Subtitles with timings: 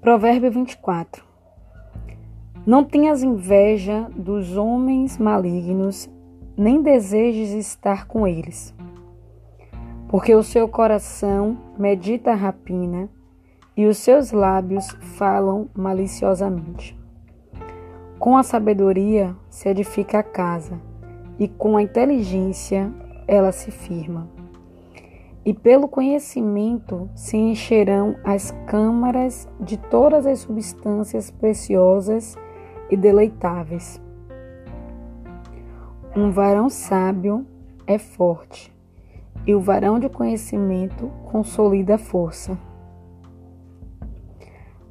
[0.00, 1.22] Provérbio 24
[2.66, 6.08] Não tenhas inveja dos homens malignos,
[6.56, 8.74] nem desejes estar com eles,
[10.08, 13.10] porque o seu coração medita rapina
[13.76, 14.88] e os seus lábios
[15.18, 16.98] falam maliciosamente.
[18.18, 20.80] Com a sabedoria se edifica a casa,
[21.38, 22.90] e com a inteligência
[23.28, 24.39] ela se firma.
[25.44, 32.36] E pelo conhecimento se encherão as câmaras de todas as substâncias preciosas
[32.90, 34.00] e deleitáveis.
[36.14, 37.46] Um varão sábio
[37.86, 38.74] é forte,
[39.46, 42.58] e o varão de conhecimento consolida a força.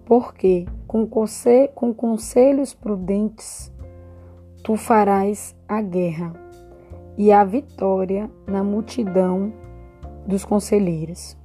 [0.05, 1.07] Porque com,
[1.75, 3.71] com conselhos prudentes
[4.63, 6.33] tu farás a guerra
[7.17, 9.53] e a vitória na multidão
[10.29, 11.35] dos conselheiros.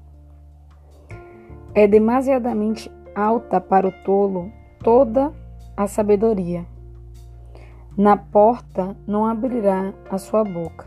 [1.75, 5.33] É demasiadamente alta para o tolo toda
[5.77, 6.67] a sabedoria.
[7.97, 10.87] Na porta não abrirá a sua boca.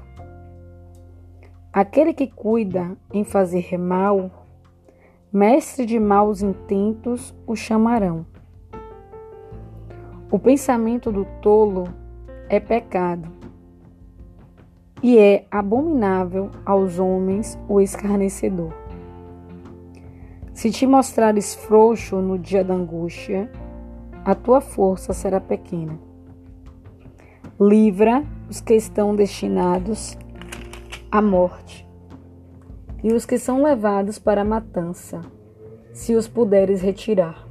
[1.74, 4.32] Aquele que cuida em fazer mal
[5.34, 8.26] mestre de maus intentos o chamarão.
[10.32, 11.86] O pensamento do tolo
[12.50, 13.30] é pecado,
[15.02, 18.74] e é abominável aos homens o escarnecedor.
[20.54, 23.52] Se te mostrares frouxo no dia da angústia,
[24.26, 26.00] a tua força será pequena.
[27.60, 30.18] Livra os que estão destinados
[31.12, 31.88] à morte
[33.04, 35.22] e os que são levados para a matança,
[35.94, 37.48] se os puderes retirar.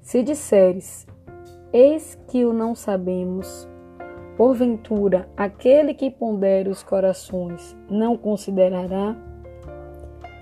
[0.00, 1.06] Se disseres,
[1.72, 3.68] eis que o não sabemos,
[4.42, 9.14] porventura aquele que pondera os corações não considerará?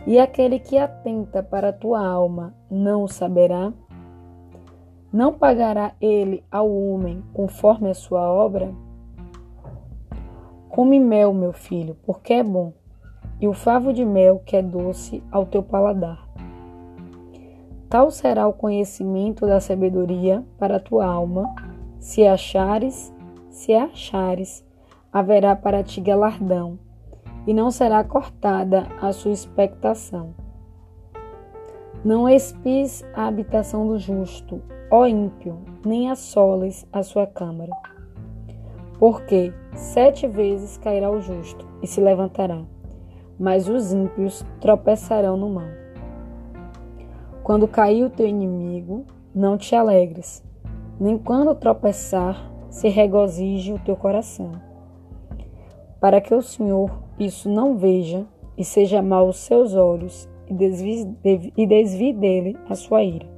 [0.06, 3.70] E aquele que atenta para a tua alma não saberá?
[5.12, 8.72] Não pagará ele ao homem conforme a sua obra?
[10.70, 12.72] Come mel, meu filho, porque é bom
[13.38, 16.26] e o favo de mel que é doce ao teu paladar.
[17.90, 21.54] Tal será o conhecimento da sabedoria para a tua alma,
[21.98, 23.12] se achares,
[23.60, 24.64] se achares,
[25.12, 26.78] haverá para ti galardão,
[27.46, 30.34] e não será cortada a sua expectação.
[32.04, 37.72] Não espis a habitação do justo, ó ímpio, nem assoles a sua câmara.
[38.98, 42.64] Porque sete vezes cairá o justo e se levantará
[43.40, 45.68] mas os ímpios tropeçarão no mão.
[47.42, 50.44] Quando cair o teu inimigo, não te alegres,
[51.00, 54.52] nem quando tropeçar, se regozije o teu coração.
[56.00, 58.24] Para que o Senhor isso não veja
[58.56, 61.14] e seja mal os seus olhos e desvie,
[61.56, 63.28] e desvie dele a sua ira.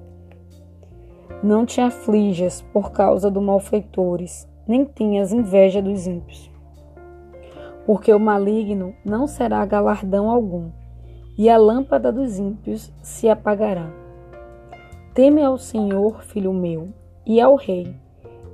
[1.43, 6.53] Não te aflijas por causa dos malfeitores, nem tenhas inveja dos ímpios
[7.87, 10.71] porque o maligno não será galardão algum,
[11.37, 13.91] e a lâmpada dos ímpios se apagará.
[15.15, 16.89] Teme ao Senhor, filho meu,
[17.27, 17.95] e ao Rei,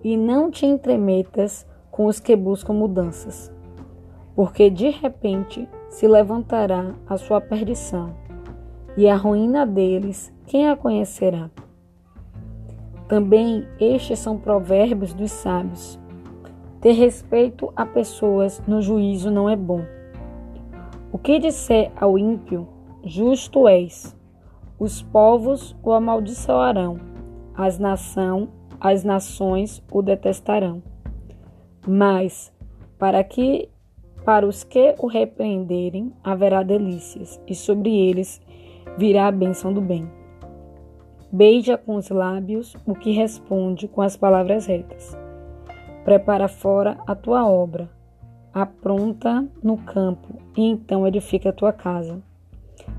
[0.02, 3.52] e não te entremetas com os que buscam mudanças,
[4.34, 8.14] porque de repente se levantará a sua perdição,
[8.96, 11.50] e a ruína deles, quem a conhecerá?
[13.06, 15.98] Também estes são provérbios dos sábios
[16.80, 19.82] ter respeito a pessoas no juízo não é bom.
[21.10, 22.68] O que disser ao ímpio,
[23.02, 24.16] justo és.
[24.78, 27.00] Os povos o amaldiçoarão,
[27.54, 28.48] as, nação,
[28.80, 30.82] as nações o detestarão.
[31.86, 32.52] Mas,
[32.98, 33.68] para que
[34.24, 38.40] para os que o repreenderem, haverá delícias, e sobre eles
[38.98, 40.06] virá a bênção do bem.
[41.32, 45.16] Beija com os lábios o que responde com as palavras retas
[46.08, 47.90] Prepara fora a tua obra,
[48.50, 52.22] apronta no campo, e então edifica a tua casa.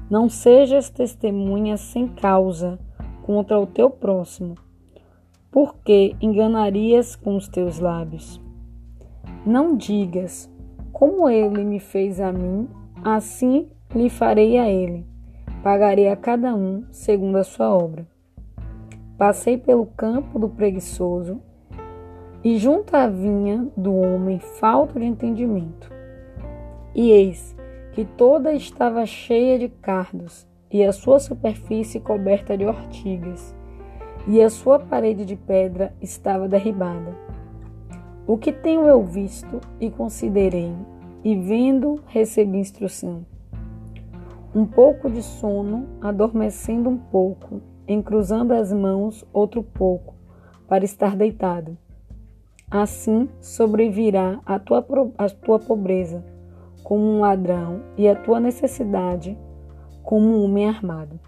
[0.07, 2.77] Não sejas testemunha sem causa
[3.24, 4.54] contra o teu próximo,
[5.51, 8.42] porque enganarias com os teus lábios.
[9.46, 10.51] Não digas,
[10.92, 12.68] como ele me fez a mim,
[13.04, 15.06] assim lhe farei a ele.
[15.63, 18.07] Pagarei a cada um segundo a sua obra.
[19.18, 21.42] Passei pelo campo do preguiçoso
[22.44, 25.92] e junto à vinha do homem falta de entendimento.
[26.95, 27.56] E eis
[27.92, 33.56] que toda estava cheia de cardos, e a sua superfície coberta de ortigas,
[34.30, 37.18] e a sua parede de pedra estava derribada.
[38.28, 40.72] O que tenho eu visto e considerei,
[41.24, 43.26] e vendo recebi instrução.
[44.54, 50.14] Um pouco de sono, adormecendo um pouco, encruzando as mãos outro pouco,
[50.68, 51.76] para estar deitado.
[52.70, 54.86] Assim sobrevirá a tua,
[55.18, 56.24] a tua pobreza
[56.84, 59.36] como um ladrão e a tua necessidade
[60.04, 61.20] como um homem armado.